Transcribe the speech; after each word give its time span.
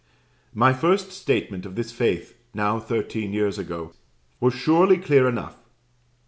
My 0.55 0.73
first 0.73 1.11
statement 1.11 1.63
of 1.63 1.75
this 1.75 1.91
faith, 1.91 2.33
now 2.55 2.79
thirteen 2.79 3.33
years 3.33 3.59
ago, 3.59 3.93
was 4.39 4.55
surely 4.55 4.97
clear 4.97 5.29
enough. 5.29 5.57